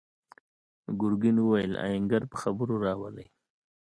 ګرګين 0.99 1.37
وويل: 1.41 1.73
آهنګر 1.85 2.21
په 2.31 2.35
خبرو 2.41 2.75
راولئ! 2.85 3.27